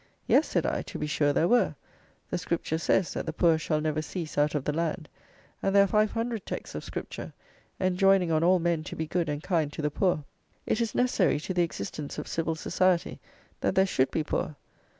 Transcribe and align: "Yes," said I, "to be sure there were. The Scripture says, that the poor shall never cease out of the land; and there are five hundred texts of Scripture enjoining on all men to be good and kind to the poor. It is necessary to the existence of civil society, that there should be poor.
"Yes," 0.25 0.47
said 0.47 0.65
I, 0.65 0.81
"to 0.81 0.97
be 0.97 1.05
sure 1.05 1.31
there 1.31 1.47
were. 1.47 1.75
The 2.31 2.39
Scripture 2.39 2.79
says, 2.79 3.13
that 3.13 3.27
the 3.27 3.31
poor 3.33 3.59
shall 3.59 3.79
never 3.79 4.01
cease 4.01 4.35
out 4.35 4.55
of 4.55 4.63
the 4.63 4.73
land; 4.73 5.07
and 5.61 5.75
there 5.75 5.83
are 5.83 5.87
five 5.87 6.09
hundred 6.13 6.43
texts 6.43 6.73
of 6.73 6.83
Scripture 6.83 7.33
enjoining 7.79 8.31
on 8.31 8.43
all 8.43 8.57
men 8.57 8.83
to 8.85 8.95
be 8.95 9.05
good 9.05 9.29
and 9.29 9.43
kind 9.43 9.71
to 9.73 9.81
the 9.83 9.91
poor. 9.91 10.23
It 10.65 10.81
is 10.81 10.95
necessary 10.95 11.39
to 11.41 11.53
the 11.53 11.61
existence 11.61 12.17
of 12.17 12.27
civil 12.27 12.55
society, 12.55 13.19
that 13.59 13.75
there 13.75 13.85
should 13.85 14.09
be 14.09 14.23
poor. 14.23 14.55